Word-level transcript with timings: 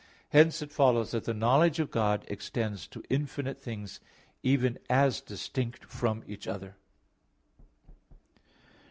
Hence 0.29 0.63
it 0.63 0.71
follows 0.71 1.11
that 1.11 1.25
the 1.25 1.33
knowledge 1.35 1.77
of 1.79 1.91
God 1.91 2.25
extends 2.27 2.87
to 2.87 3.03
infinite 3.07 3.61
things, 3.61 3.99
even 4.41 4.79
as 4.89 5.21
distinct 5.21 5.85
from 5.85 6.23
each 6.25 6.47
other. 6.47 6.75